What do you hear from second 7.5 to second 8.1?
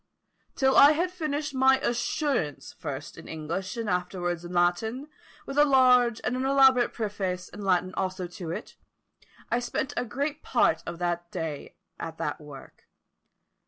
Latin